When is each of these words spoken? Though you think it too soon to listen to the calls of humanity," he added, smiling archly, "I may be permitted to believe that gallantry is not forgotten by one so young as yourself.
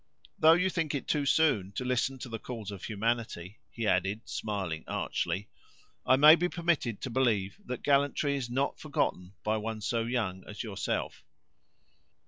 Though 0.39 0.53
you 0.53 0.71
think 0.71 0.95
it 0.95 1.07
too 1.07 1.27
soon 1.27 1.73
to 1.73 1.85
listen 1.85 2.17
to 2.17 2.27
the 2.27 2.39
calls 2.39 2.71
of 2.71 2.83
humanity," 2.83 3.59
he 3.69 3.85
added, 3.85 4.21
smiling 4.25 4.83
archly, 4.87 5.47
"I 6.07 6.15
may 6.15 6.33
be 6.33 6.49
permitted 6.49 7.01
to 7.01 7.11
believe 7.11 7.61
that 7.65 7.83
gallantry 7.83 8.35
is 8.35 8.49
not 8.49 8.79
forgotten 8.79 9.35
by 9.43 9.57
one 9.57 9.79
so 9.79 10.01
young 10.05 10.43
as 10.47 10.63
yourself. 10.63 11.23